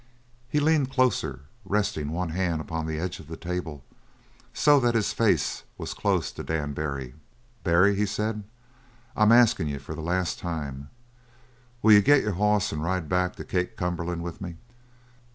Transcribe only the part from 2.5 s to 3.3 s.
upon the edge of